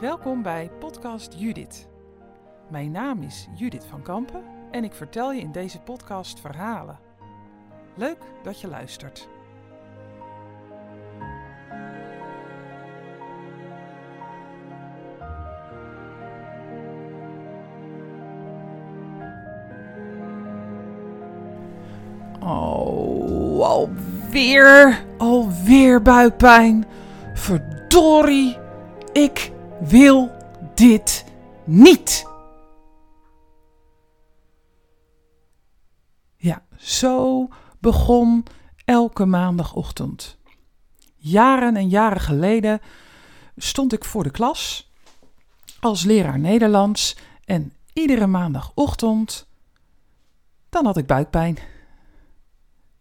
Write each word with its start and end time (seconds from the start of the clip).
Welkom 0.00 0.42
bij 0.42 0.70
Podcast 0.78 1.34
Judith. 1.36 1.88
Mijn 2.70 2.90
naam 2.90 3.22
is 3.22 3.48
Judith 3.54 3.84
van 3.84 4.02
Kampen 4.02 4.42
en 4.70 4.84
ik 4.84 4.92
vertel 4.92 5.32
je 5.32 5.40
in 5.40 5.52
deze 5.52 5.80
podcast 5.80 6.40
verhalen. 6.40 6.98
Leuk 7.94 8.18
dat 8.42 8.60
je 8.60 8.68
luistert. 8.68 9.28
Oh, 22.40 23.60
alweer, 23.60 25.04
alweer 25.18 26.02
buikpijn. 26.02 26.84
Verdorie, 27.34 28.58
ik 29.12 29.54
wil 29.80 30.30
dit 30.74 31.24
niet. 31.64 32.26
Ja, 36.36 36.62
zo 36.76 37.48
begon 37.80 38.44
elke 38.84 39.24
maandagochtend. 39.24 40.38
Jaren 41.16 41.76
en 41.76 41.88
jaren 41.88 42.20
geleden 42.20 42.80
stond 43.56 43.92
ik 43.92 44.04
voor 44.04 44.22
de 44.22 44.30
klas 44.30 44.92
als 45.80 46.04
leraar 46.04 46.38
Nederlands 46.38 47.16
en 47.44 47.72
iedere 47.92 48.26
maandagochtend 48.26 49.46
dan 50.68 50.84
had 50.84 50.96
ik 50.96 51.06
buikpijn. 51.06 51.58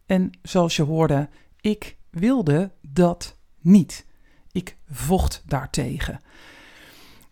En 0.05 0.32
zoals 0.42 0.76
je 0.76 0.84
hoorde, 0.84 1.30
ik 1.62 1.98
wilde 2.10 2.71
dat 2.82 3.38
niet. 3.60 4.05
Ik 4.52 4.77
vocht 4.90 5.44
daartegen. 5.46 6.21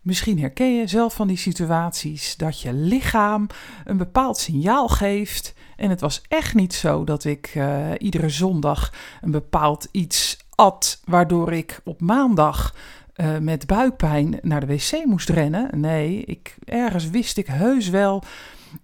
Misschien 0.04 0.38
herken 0.38 0.76
je 0.76 0.86
zelf 0.86 1.14
van 1.14 1.26
die 1.26 1.36
situaties 1.36 2.36
dat 2.36 2.60
je 2.60 2.72
lichaam 2.72 3.46
een 3.84 3.96
bepaald 3.96 4.38
signaal 4.38 4.88
geeft. 4.88 5.54
En 5.76 5.90
het 5.90 6.00
was 6.00 6.22
echt 6.28 6.54
niet 6.54 6.74
zo 6.74 7.04
dat 7.04 7.24
ik 7.24 7.54
uh, 7.54 7.90
iedere 7.98 8.28
zondag 8.28 8.92
een 9.20 9.30
bepaald 9.30 9.88
iets 9.90 10.38
at, 10.54 11.00
waardoor 11.04 11.52
ik 11.52 11.80
op 11.84 12.00
maandag 12.00 12.74
uh, 13.16 13.38
met 13.38 13.66
buikpijn 13.66 14.38
naar 14.42 14.60
de 14.60 14.66
wc 14.66 15.04
moest 15.04 15.28
rennen. 15.28 15.80
Nee, 15.80 16.24
ik, 16.24 16.56
ergens 16.64 17.10
wist 17.10 17.36
ik 17.36 17.46
heus 17.46 17.88
wel 17.88 18.22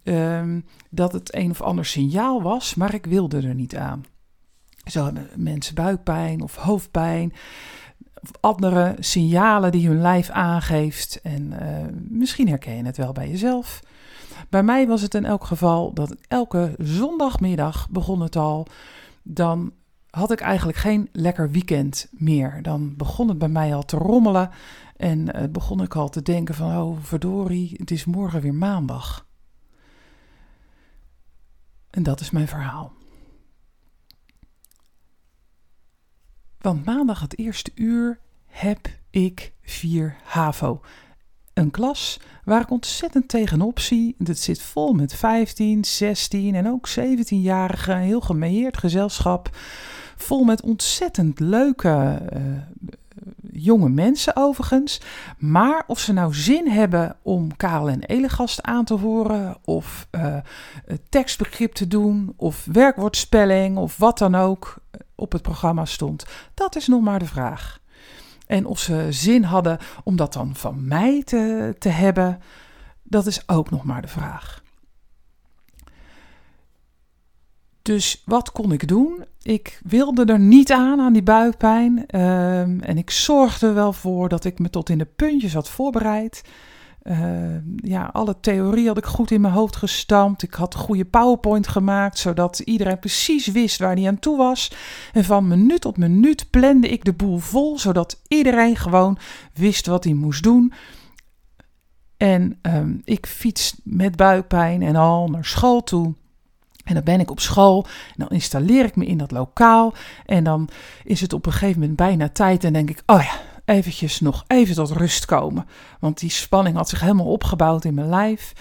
um, 0.02 0.64
dat 0.90 1.12
het 1.12 1.34
een 1.34 1.50
of 1.50 1.60
ander 1.60 1.84
signaal 1.84 2.42
was, 2.42 2.74
maar 2.74 2.94
ik 2.94 3.06
wilde 3.06 3.36
er 3.36 3.54
niet 3.54 3.76
aan. 3.76 4.04
Zo 4.84 5.04
hebben 5.04 5.28
mensen 5.36 5.74
buikpijn 5.74 6.40
of 6.40 6.56
hoofdpijn 6.56 7.32
of 7.32 7.38
andere 8.40 8.96
signalen 8.98 9.72
die 9.72 9.88
hun 9.88 10.00
lijf 10.00 10.30
aangeeft. 10.30 11.20
En 11.22 11.52
uh, 11.52 11.58
misschien 12.08 12.48
herken 12.48 12.76
je 12.76 12.84
het 12.84 12.96
wel 12.96 13.12
bij 13.12 13.28
jezelf. 13.28 13.80
Bij 14.48 14.62
mij 14.62 14.86
was 14.86 15.02
het 15.02 15.14
in 15.14 15.24
elk 15.24 15.44
geval 15.44 15.92
dat 15.92 16.16
elke 16.28 16.74
zondagmiddag 16.78 17.88
begon 17.90 18.20
het 18.20 18.36
al. 18.36 18.66
Dan 19.22 19.72
had 20.10 20.30
ik 20.30 20.40
eigenlijk 20.40 20.78
geen 20.78 21.08
lekker 21.12 21.50
weekend 21.50 22.08
meer. 22.10 22.62
Dan 22.62 22.96
begon 22.96 23.28
het 23.28 23.38
bij 23.38 23.48
mij 23.48 23.74
al 23.74 23.84
te 23.84 23.96
rommelen. 23.96 24.50
En 24.96 25.18
uh, 25.36 25.48
begon 25.50 25.82
ik 25.82 25.96
al 25.96 26.08
te 26.08 26.22
denken 26.22 26.54
van, 26.54 26.76
oh 26.76 26.98
verdorie, 27.00 27.74
het 27.76 27.90
is 27.90 28.04
morgen 28.04 28.40
weer 28.40 28.54
maandag. 28.54 29.26
En 31.90 32.02
dat 32.02 32.20
is 32.20 32.30
mijn 32.30 32.48
verhaal. 32.48 32.92
Want 36.60 36.84
maandag 36.84 37.20
het 37.20 37.38
eerste 37.38 37.70
uur 37.74 38.18
heb 38.46 38.88
ik 39.10 39.52
4 39.62 40.16
HAVO. 40.24 40.80
Een 41.54 41.70
klas 41.70 42.20
waar 42.44 42.60
ik 42.60 42.70
ontzettend 42.70 43.28
tegenop 43.28 43.78
zie. 43.78 44.14
Het 44.24 44.38
zit 44.38 44.62
vol 44.62 44.92
met 44.92 45.14
15, 45.14 45.84
16 45.84 46.54
en 46.54 46.68
ook 46.68 46.88
17-jarigen. 46.88 47.96
Heel 47.96 48.20
gemeerd 48.20 48.76
gezelschap. 48.76 49.56
Vol 50.16 50.44
met 50.44 50.62
ontzettend 50.62 51.40
leuke 51.40 52.22
uh, 52.32 52.40
jonge 53.52 53.88
mensen 53.88 54.36
overigens. 54.36 55.00
Maar 55.38 55.84
of 55.86 55.98
ze 55.98 56.12
nou 56.12 56.34
zin 56.34 56.68
hebben 56.68 57.16
om 57.22 57.56
Karel 57.56 57.88
en 57.88 58.02
Elegast 58.02 58.62
aan 58.62 58.84
te 58.84 58.94
horen, 58.94 59.56
of 59.64 60.08
uh, 60.10 60.36
tekstbegrip 61.08 61.72
te 61.72 61.86
doen, 61.86 62.32
of 62.36 62.66
werkwoordspelling, 62.72 63.76
of 63.76 63.96
wat 63.96 64.18
dan 64.18 64.34
ook 64.34 64.76
op 65.20 65.32
het 65.32 65.42
programma 65.42 65.84
stond, 65.84 66.26
dat 66.54 66.76
is 66.76 66.86
nog 66.86 67.00
maar 67.02 67.18
de 67.18 67.26
vraag. 67.26 67.80
En 68.46 68.66
of 68.66 68.78
ze 68.78 69.06
zin 69.10 69.42
hadden 69.42 69.78
om 70.04 70.16
dat 70.16 70.32
dan 70.32 70.54
van 70.54 70.88
mij 70.88 71.22
te, 71.24 71.74
te 71.78 71.88
hebben, 71.88 72.40
dat 73.02 73.26
is 73.26 73.48
ook 73.48 73.70
nog 73.70 73.84
maar 73.84 74.02
de 74.02 74.08
vraag. 74.08 74.62
Dus 77.82 78.22
wat 78.26 78.52
kon 78.52 78.72
ik 78.72 78.88
doen? 78.88 79.24
Ik 79.42 79.80
wilde 79.84 80.24
er 80.24 80.38
niet 80.38 80.72
aan, 80.72 81.00
aan 81.00 81.12
die 81.12 81.22
buikpijn. 81.22 81.98
Um, 82.20 82.80
en 82.80 82.98
ik 82.98 83.10
zorgde 83.10 83.72
wel 83.72 83.92
voor 83.92 84.28
dat 84.28 84.44
ik 84.44 84.58
me 84.58 84.70
tot 84.70 84.88
in 84.88 84.98
de 84.98 85.08
puntjes 85.16 85.54
had 85.54 85.68
voorbereid. 85.68 86.42
Uh, 87.02 87.16
ja, 87.76 88.10
alle 88.12 88.36
theorie 88.40 88.86
had 88.86 88.96
ik 88.96 89.04
goed 89.04 89.30
in 89.30 89.40
mijn 89.40 89.54
hoofd 89.54 89.76
gestampt. 89.76 90.42
Ik 90.42 90.54
had 90.54 90.74
een 90.74 90.80
goede 90.80 91.04
PowerPoint 91.04 91.68
gemaakt, 91.68 92.18
zodat 92.18 92.58
iedereen 92.58 92.98
precies 92.98 93.46
wist 93.46 93.78
waar 93.78 93.94
hij 93.94 94.06
aan 94.06 94.18
toe 94.18 94.36
was. 94.36 94.72
En 95.12 95.24
van 95.24 95.48
minuut 95.48 95.80
tot 95.80 95.96
minuut 95.96 96.50
plande 96.50 96.88
ik 96.88 97.04
de 97.04 97.12
boel 97.12 97.38
vol, 97.38 97.78
zodat 97.78 98.20
iedereen 98.28 98.76
gewoon 98.76 99.18
wist 99.54 99.86
wat 99.86 100.04
hij 100.04 100.12
moest 100.12 100.42
doen. 100.42 100.72
En 102.16 102.58
um, 102.62 103.02
ik 103.04 103.26
fiets 103.26 103.80
met 103.84 104.16
buikpijn 104.16 104.82
en 104.82 104.96
al 104.96 105.28
naar 105.28 105.44
school 105.44 105.82
toe. 105.82 106.14
En 106.84 106.94
dan 106.94 107.04
ben 107.04 107.20
ik 107.20 107.30
op 107.30 107.40
school, 107.40 107.86
en 108.08 108.14
dan 108.16 108.28
installeer 108.28 108.84
ik 108.84 108.96
me 108.96 109.06
in 109.06 109.18
dat 109.18 109.30
lokaal. 109.30 109.94
En 110.26 110.44
dan 110.44 110.68
is 111.04 111.20
het 111.20 111.32
op 111.32 111.46
een 111.46 111.52
gegeven 111.52 111.80
moment 111.80 111.96
bijna 111.96 112.28
tijd 112.28 112.64
en 112.64 112.72
denk 112.72 112.90
ik, 112.90 113.02
oh 113.06 113.22
ja, 113.22 113.40
eventjes 113.70 114.20
nog 114.20 114.44
even 114.46 114.74
tot 114.74 114.90
rust 114.90 115.24
komen. 115.24 115.66
Want 116.00 116.18
die 116.18 116.30
spanning 116.30 116.76
had 116.76 116.88
zich 116.88 117.00
helemaal 117.00 117.26
opgebouwd 117.26 117.84
in 117.84 117.94
mijn 117.94 118.08
lijf. 118.08 118.52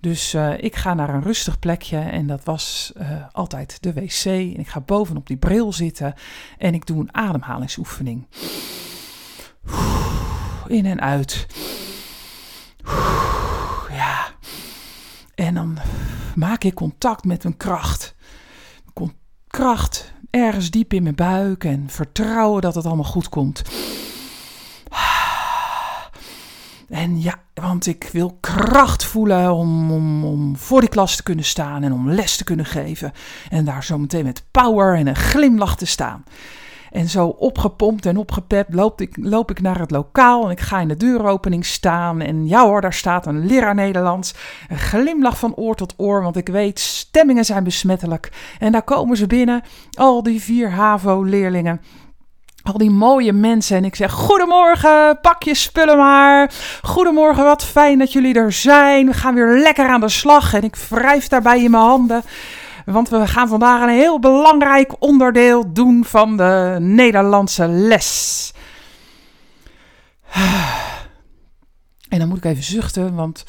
Dus 0.00 0.34
uh, 0.34 0.62
ik 0.62 0.76
ga 0.76 0.94
naar 0.94 1.14
een 1.14 1.22
rustig 1.22 1.58
plekje 1.58 1.98
en 1.98 2.26
dat 2.26 2.44
was 2.44 2.92
uh, 2.96 3.08
altijd 3.32 3.82
de 3.82 3.92
wc. 3.92 4.24
En 4.24 4.58
ik 4.58 4.68
ga 4.68 4.80
bovenop 4.80 5.26
die 5.26 5.36
bril 5.36 5.72
zitten 5.72 6.14
en 6.58 6.74
ik 6.74 6.86
doe 6.86 7.00
een 7.00 7.14
ademhalingsoefening. 7.14 8.26
In 10.66 10.86
en 10.86 11.00
uit. 11.00 11.46
Ja. 13.90 14.26
En 15.34 15.54
dan 15.54 15.78
maak 16.34 16.64
ik 16.64 16.74
contact 16.74 17.24
met 17.24 17.42
mijn 17.42 17.56
kracht. 17.56 18.14
Kracht 19.46 20.12
ergens 20.30 20.70
diep 20.70 20.92
in 20.92 21.02
mijn 21.02 21.14
buik 21.14 21.64
en 21.64 21.84
vertrouwen 21.88 22.62
dat 22.62 22.74
het 22.74 22.86
allemaal 22.86 23.04
goed 23.04 23.28
komt. 23.28 23.62
En 26.94 27.20
ja, 27.20 27.34
want 27.54 27.86
ik 27.86 28.08
wil 28.12 28.36
kracht 28.40 29.04
voelen 29.04 29.52
om, 29.52 30.56
voor 30.56 30.80
die 30.80 30.88
klas 30.88 31.16
te 31.16 31.22
kunnen 31.22 31.44
staan 31.44 31.82
en 31.82 31.92
om 31.92 32.10
les 32.10 32.36
te 32.36 32.44
kunnen 32.44 32.66
geven. 32.66 33.12
En 33.50 33.64
daar 33.64 33.84
zo 33.84 33.98
meteen 33.98 34.24
met 34.24 34.44
power 34.50 34.94
en 34.96 35.06
een 35.06 35.16
glimlach 35.16 35.76
te 35.76 35.86
staan. 35.86 36.24
En 36.90 37.08
zo 37.08 37.26
opgepompt 37.26 38.06
en 38.06 38.16
opgepept 38.16 38.74
loop 38.74 39.00
ik, 39.00 39.16
loop 39.20 39.50
ik 39.50 39.60
naar 39.60 39.78
het 39.78 39.90
lokaal 39.90 40.44
en 40.44 40.50
ik 40.50 40.60
ga 40.60 40.80
in 40.80 40.88
de 40.88 40.96
deuropening 40.96 41.66
staan. 41.66 42.20
En 42.20 42.46
ja 42.46 42.64
hoor, 42.64 42.80
daar 42.80 42.92
staat 42.92 43.26
een 43.26 43.46
leraar 43.46 43.74
Nederlands. 43.74 44.34
Een 44.68 44.78
glimlach 44.78 45.38
van 45.38 45.54
oor 45.54 45.74
tot 45.74 45.94
oor, 45.96 46.22
want 46.22 46.36
ik 46.36 46.48
weet, 46.48 46.80
stemmingen 46.80 47.44
zijn 47.44 47.64
besmettelijk. 47.64 48.32
En 48.58 48.72
daar 48.72 48.82
komen 48.82 49.16
ze 49.16 49.26
binnen, 49.26 49.62
al 49.92 50.22
die 50.22 50.42
vier 50.42 50.70
HAVO-leerlingen 50.70 51.80
al 52.64 52.78
die 52.78 52.90
mooie 52.90 53.32
mensen. 53.32 53.76
En 53.76 53.84
ik 53.84 53.94
zeg: 53.94 54.12
Goedemorgen, 54.12 55.18
pak 55.20 55.42
je 55.42 55.54
spullen 55.54 55.96
maar. 55.96 56.52
Goedemorgen, 56.82 57.44
wat 57.44 57.64
fijn 57.64 57.98
dat 57.98 58.12
jullie 58.12 58.34
er 58.34 58.52
zijn. 58.52 59.06
We 59.06 59.12
gaan 59.12 59.34
weer 59.34 59.58
lekker 59.58 59.88
aan 59.88 60.00
de 60.00 60.08
slag. 60.08 60.54
En 60.54 60.62
ik 60.62 60.76
wrijf 60.76 61.28
daarbij 61.28 61.62
in 61.62 61.70
mijn 61.70 61.82
handen. 61.82 62.22
Want 62.84 63.08
we 63.08 63.26
gaan 63.26 63.48
vandaag 63.48 63.82
een 63.82 63.88
heel 63.88 64.18
belangrijk 64.18 64.94
onderdeel 64.98 65.72
doen 65.72 66.04
van 66.04 66.36
de 66.36 66.76
Nederlandse 66.80 67.68
les. 67.68 68.52
En 72.08 72.20
dan 72.20 72.28
moet 72.28 72.38
ik 72.38 72.44
even 72.44 72.62
zuchten, 72.62 73.14
want 73.14 73.44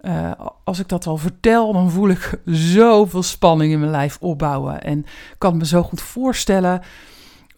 uh, 0.00 0.30
als 0.64 0.78
ik 0.78 0.88
dat 0.88 1.06
al 1.06 1.16
vertel, 1.16 1.72
dan 1.72 1.90
voel 1.90 2.08
ik 2.08 2.40
zoveel 2.44 3.22
spanning 3.22 3.72
in 3.72 3.78
mijn 3.78 3.90
lijf 3.90 4.16
opbouwen. 4.20 4.82
En 4.82 5.06
kan 5.38 5.56
me 5.56 5.66
zo 5.66 5.82
goed 5.82 6.00
voorstellen 6.00 6.82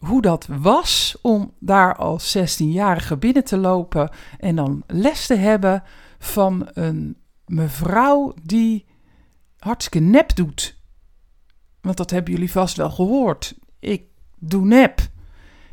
hoe 0.00 0.23
dat 0.23 0.47
was 0.61 1.19
om 1.23 1.55
daar 1.58 1.97
als 1.97 2.38
16-jarige 2.38 3.17
binnen 3.17 3.44
te 3.44 3.56
lopen 3.56 4.11
en 4.38 4.56
dan 4.56 4.82
les 4.87 5.26
te 5.26 5.35
hebben 5.35 5.82
van 6.19 6.69
een 6.73 7.17
mevrouw 7.47 8.35
die 8.43 8.87
hartstikke 9.58 10.06
nep 10.06 10.37
doet. 10.37 10.79
Want 11.81 11.97
dat 11.97 12.11
hebben 12.11 12.32
jullie 12.32 12.50
vast 12.50 12.76
wel 12.76 12.91
gehoord. 12.91 13.58
Ik 13.79 14.05
doe 14.38 14.64
nep. 14.64 15.00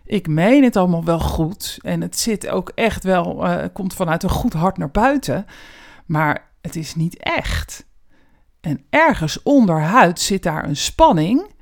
ik 0.03 0.27
meen 0.27 0.63
het 0.63 0.75
allemaal 0.75 1.03
wel 1.03 1.19
goed 1.19 1.77
en 1.81 2.01
het 2.01 2.19
zit 2.19 2.47
ook 2.47 2.71
echt 2.75 3.03
wel, 3.03 3.45
uh, 3.45 3.63
komt 3.73 3.93
vanuit 3.93 4.23
een 4.23 4.29
goed 4.29 4.53
hart 4.53 4.77
naar 4.77 4.91
buiten, 4.91 5.45
maar 6.05 6.51
het 6.61 6.75
is 6.75 6.95
niet 6.95 7.17
echt. 7.17 7.87
En 8.61 8.85
ergens 8.89 9.43
onderhuid 9.43 10.19
zit 10.19 10.43
daar 10.43 10.67
een 10.67 10.77
spanning 10.77 11.55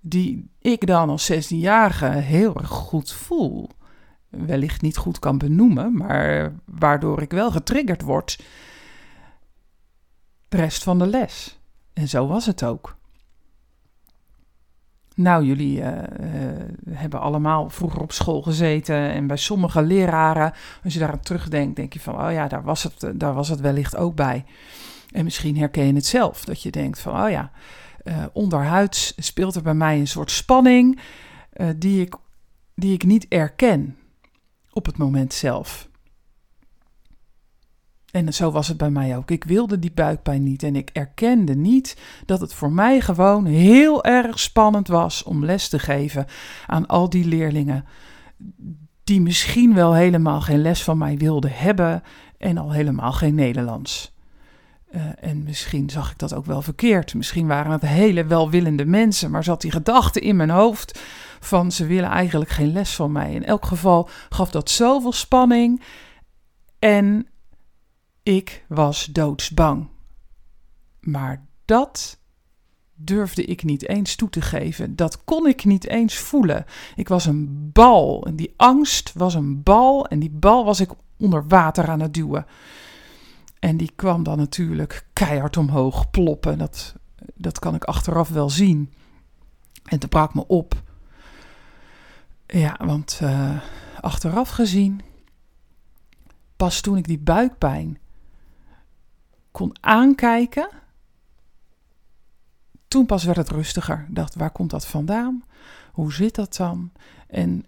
die 0.00 0.50
ik 0.66 0.86
dan 0.86 1.08
als 1.08 1.32
16-jarige 1.32 2.06
heel 2.06 2.54
erg 2.54 2.68
goed 2.68 3.12
voel. 3.12 3.68
Wellicht 4.28 4.82
niet 4.82 4.96
goed 4.96 5.18
kan 5.18 5.38
benoemen, 5.38 5.96
maar 5.96 6.52
waardoor 6.64 7.22
ik 7.22 7.30
wel 7.30 7.50
getriggerd 7.50 8.02
word 8.02 8.38
de 10.48 10.56
rest 10.56 10.82
van 10.82 10.98
de 10.98 11.06
les. 11.06 11.58
En 11.92 12.08
zo 12.08 12.26
was 12.26 12.46
het 12.46 12.64
ook. 12.64 12.96
Nou, 15.14 15.44
jullie 15.44 15.78
uh, 15.78 15.86
uh, 15.86 16.00
hebben 16.90 17.20
allemaal 17.20 17.70
vroeger 17.70 18.00
op 18.00 18.12
school 18.12 18.42
gezeten 18.42 18.96
en 18.96 19.26
bij 19.26 19.36
sommige 19.36 19.82
leraren, 19.82 20.52
als 20.84 20.92
je 20.92 20.98
daar 20.98 21.12
aan 21.12 21.20
terugdenkt, 21.20 21.76
denk 21.76 21.92
je 21.92 22.00
van, 22.00 22.26
oh 22.26 22.32
ja, 22.32 22.48
daar 22.48 22.62
was 22.62 22.82
het, 22.82 23.12
daar 23.14 23.34
was 23.34 23.48
het 23.48 23.60
wellicht 23.60 23.96
ook 23.96 24.14
bij. 24.14 24.44
En 25.10 25.24
misschien 25.24 25.56
herken 25.56 25.86
je 25.86 25.94
het 25.94 26.06
zelf, 26.06 26.44
dat 26.44 26.62
je 26.62 26.70
denkt 26.70 26.98
van, 26.98 27.24
oh 27.24 27.30
ja, 27.30 27.50
uh, 28.08 28.24
onderhuids 28.32 29.12
speelt 29.16 29.54
er 29.54 29.62
bij 29.62 29.74
mij 29.74 29.98
een 29.98 30.08
soort 30.08 30.30
spanning 30.30 31.00
die, 31.76 32.00
ik, 32.00 32.14
die 32.74 32.92
ik 32.92 33.04
niet 33.04 33.26
erken 33.28 33.96
op 34.72 34.86
het 34.86 34.96
moment 34.96 35.32
zelf. 35.32 35.88
En 38.10 38.34
zo 38.34 38.50
was 38.50 38.68
het 38.68 38.76
bij 38.76 38.90
mij 38.90 39.16
ook. 39.16 39.30
Ik 39.30 39.44
wilde 39.44 39.78
die 39.78 39.92
buikpijn 39.92 40.42
niet 40.42 40.62
en 40.62 40.76
ik 40.76 40.90
erkende 40.92 41.54
niet 41.54 41.96
dat 42.26 42.40
het 42.40 42.54
voor 42.54 42.72
mij 42.72 43.00
gewoon 43.00 43.44
heel 43.44 44.04
erg 44.04 44.38
spannend 44.38 44.88
was 44.88 45.22
om 45.22 45.44
les 45.44 45.68
te 45.68 45.78
geven 45.78 46.26
aan 46.66 46.86
al 46.86 47.10
die 47.10 47.24
leerlingen 47.24 47.84
die 49.04 49.20
misschien 49.20 49.74
wel 49.74 49.94
helemaal 49.94 50.40
geen 50.40 50.60
les 50.60 50.82
van 50.82 50.98
mij 50.98 51.16
wilden 51.16 51.52
hebben 51.52 52.02
en 52.38 52.58
al 52.58 52.72
helemaal 52.72 53.12
geen 53.12 53.34
Nederlands. 53.34 54.15
Uh, 54.96 55.02
en 55.20 55.42
misschien 55.42 55.90
zag 55.90 56.10
ik 56.10 56.18
dat 56.18 56.34
ook 56.34 56.46
wel 56.46 56.62
verkeerd. 56.62 57.14
Misschien 57.14 57.46
waren 57.46 57.72
het 57.72 57.82
hele 57.82 58.24
welwillende 58.24 58.84
mensen, 58.84 59.30
maar 59.30 59.44
zat 59.44 59.60
die 59.60 59.70
gedachte 59.70 60.20
in 60.20 60.36
mijn 60.36 60.50
hoofd 60.50 61.00
van 61.40 61.72
ze 61.72 61.86
willen 61.86 62.10
eigenlijk 62.10 62.50
geen 62.50 62.72
les 62.72 62.94
van 62.94 63.12
mij. 63.12 63.32
In 63.32 63.44
elk 63.44 63.66
geval 63.66 64.08
gaf 64.28 64.50
dat 64.50 64.70
zoveel 64.70 65.12
spanning 65.12 65.82
en 66.78 67.26
ik 68.22 68.64
was 68.68 69.04
doodsbang. 69.04 69.88
Maar 71.00 71.46
dat 71.64 72.18
durfde 72.94 73.44
ik 73.44 73.62
niet 73.62 73.88
eens 73.88 74.16
toe 74.16 74.28
te 74.28 74.40
geven. 74.40 74.96
Dat 74.96 75.24
kon 75.24 75.46
ik 75.46 75.64
niet 75.64 75.86
eens 75.86 76.18
voelen. 76.18 76.64
Ik 76.94 77.08
was 77.08 77.26
een 77.26 77.70
bal 77.72 78.26
en 78.26 78.36
die 78.36 78.54
angst 78.56 79.12
was 79.14 79.34
een 79.34 79.62
bal 79.62 80.06
en 80.06 80.18
die 80.18 80.30
bal 80.30 80.64
was 80.64 80.80
ik 80.80 80.90
onder 81.16 81.46
water 81.46 81.88
aan 81.88 82.00
het 82.00 82.14
duwen. 82.14 82.46
En 83.66 83.76
die 83.76 83.92
kwam 83.96 84.22
dan 84.22 84.38
natuurlijk 84.38 85.06
keihard 85.12 85.56
omhoog 85.56 86.10
ploppen. 86.10 86.58
Dat, 86.58 86.94
dat 87.34 87.58
kan 87.58 87.74
ik 87.74 87.84
achteraf 87.84 88.28
wel 88.28 88.50
zien. 88.50 88.92
En 89.84 89.98
het 89.98 90.08
brak 90.08 90.34
me 90.34 90.46
op. 90.46 90.82
Ja, 92.46 92.78
want 92.84 93.20
uh, 93.22 93.60
achteraf 94.00 94.48
gezien, 94.48 95.00
pas 96.56 96.80
toen 96.80 96.96
ik 96.96 97.06
die 97.06 97.18
buikpijn 97.18 97.98
kon 99.50 99.76
aankijken, 99.80 100.68
toen 102.88 103.06
pas 103.06 103.24
werd 103.24 103.36
het 103.36 103.50
rustiger. 103.50 104.06
Ik 104.08 104.14
dacht, 104.14 104.34
waar 104.34 104.50
komt 104.50 104.70
dat 104.70 104.86
vandaan? 104.86 105.44
Hoe 105.92 106.12
zit 106.12 106.34
dat 106.34 106.56
dan? 106.56 106.92
En 107.28 107.64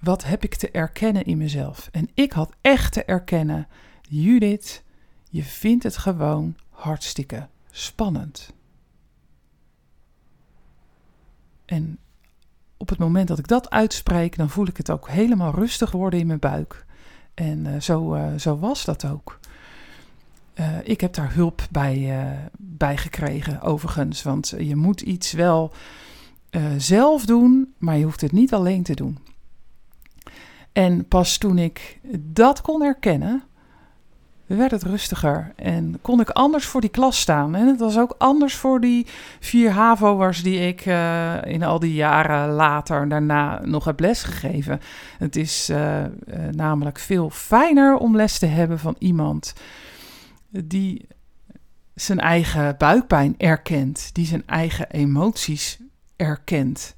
wat 0.00 0.24
heb 0.24 0.44
ik 0.44 0.54
te 0.54 0.70
erkennen 0.70 1.24
in 1.24 1.38
mezelf? 1.38 1.88
En 1.92 2.08
ik 2.14 2.32
had 2.32 2.52
echt 2.60 2.92
te 2.92 3.04
erkennen, 3.04 3.68
Judith, 4.02 4.84
je 5.36 5.42
vindt 5.42 5.82
het 5.82 5.96
gewoon 5.96 6.56
hartstikke 6.70 7.48
spannend. 7.70 8.52
En 11.64 11.98
op 12.76 12.88
het 12.88 12.98
moment 12.98 13.28
dat 13.28 13.38
ik 13.38 13.48
dat 13.48 13.70
uitspreek, 13.70 14.36
dan 14.36 14.50
voel 14.50 14.66
ik 14.66 14.76
het 14.76 14.90
ook 14.90 15.08
helemaal 15.08 15.54
rustig 15.54 15.90
worden 15.90 16.20
in 16.20 16.26
mijn 16.26 16.38
buik. 16.38 16.86
En 17.34 17.64
uh, 17.64 17.80
zo, 17.80 18.14
uh, 18.14 18.34
zo 18.38 18.58
was 18.58 18.84
dat 18.84 19.04
ook. 19.04 19.38
Uh, 20.54 20.78
ik 20.82 21.00
heb 21.00 21.14
daar 21.14 21.34
hulp 21.34 21.66
bij, 21.70 22.50
bij 22.58 22.96
gekregen, 22.96 23.60
overigens. 23.60 24.22
Want 24.22 24.54
je 24.58 24.76
moet 24.76 25.00
iets 25.00 25.32
wel 25.32 25.72
zelf 26.76 27.26
doen, 27.26 27.74
maar 27.78 27.96
je 27.96 28.04
hoeft 28.04 28.20
het 28.20 28.32
niet 28.32 28.54
alleen 28.54 28.82
te 28.82 28.94
doen. 28.94 29.18
En 30.72 31.08
pas 31.08 31.38
toen 31.38 31.58
ik 31.58 32.00
dat 32.18 32.60
kon 32.60 32.82
erkennen, 32.82 33.42
werd 34.46 34.70
het 34.70 34.82
rustiger 34.82 35.52
en 35.56 35.98
kon 36.02 36.20
ik 36.20 36.30
anders 36.30 36.66
voor 36.66 36.80
die 36.80 36.90
klas 36.90 37.20
staan. 37.20 37.54
En 37.54 37.66
het 37.66 37.80
was 37.80 37.98
ook 37.98 38.14
anders 38.18 38.54
voor 38.54 38.80
die 38.80 39.06
vier 39.40 39.70
HAVO'ers 39.70 40.42
die 40.42 40.58
ik 40.58 40.86
uh, 40.86 41.44
in 41.44 41.62
al 41.62 41.78
die 41.78 41.94
jaren 41.94 42.48
later 42.48 43.08
daarna 43.08 43.60
nog 43.64 43.84
heb 43.84 44.00
lesgegeven. 44.00 44.80
Het 45.18 45.36
is 45.36 45.70
uh, 45.70 46.00
uh, 46.00 46.08
namelijk 46.50 46.98
veel 46.98 47.30
fijner 47.30 47.96
om 47.96 48.16
les 48.16 48.38
te 48.38 48.46
hebben 48.46 48.78
van 48.78 48.94
iemand 48.98 49.54
die 50.64 51.06
zijn 51.94 52.20
eigen 52.20 52.74
buikpijn 52.78 53.34
erkent, 53.38 54.10
die 54.12 54.26
zijn 54.26 54.42
eigen 54.46 54.90
emoties 54.90 55.78
erkent 56.16 56.96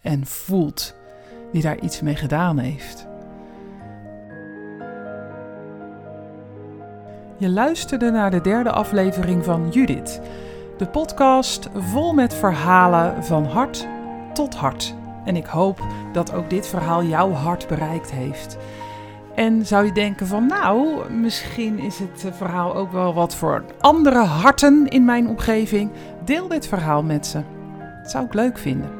en 0.00 0.26
voelt, 0.26 0.94
die 1.52 1.62
daar 1.62 1.80
iets 1.80 2.00
mee 2.00 2.16
gedaan 2.16 2.58
heeft. 2.58 3.15
Je 7.38 7.48
luisterde 7.48 8.10
naar 8.10 8.30
de 8.30 8.40
derde 8.40 8.70
aflevering 8.70 9.44
van 9.44 9.68
Judith, 9.70 10.20
de 10.78 10.86
podcast 10.86 11.68
vol 11.74 12.12
met 12.12 12.34
verhalen 12.34 13.24
van 13.24 13.44
hart 13.44 13.86
tot 14.32 14.54
hart. 14.54 14.94
En 15.24 15.36
ik 15.36 15.46
hoop 15.46 15.86
dat 16.12 16.34
ook 16.34 16.50
dit 16.50 16.66
verhaal 16.66 17.04
jouw 17.04 17.30
hart 17.30 17.66
bereikt 17.66 18.10
heeft. 18.10 18.56
En 19.34 19.66
zou 19.66 19.86
je 19.86 19.92
denken 19.92 20.26
van 20.26 20.46
nou, 20.46 21.10
misschien 21.12 21.78
is 21.78 21.98
het 21.98 22.36
verhaal 22.36 22.74
ook 22.74 22.92
wel 22.92 23.14
wat 23.14 23.34
voor 23.34 23.64
andere 23.80 24.24
harten 24.24 24.88
in 24.88 25.04
mijn 25.04 25.28
omgeving. 25.28 25.90
Deel 26.24 26.48
dit 26.48 26.68
verhaal 26.68 27.02
met 27.02 27.26
ze. 27.26 27.40
Dat 28.02 28.10
zou 28.10 28.24
ik 28.24 28.34
leuk 28.34 28.58
vinden. 28.58 28.90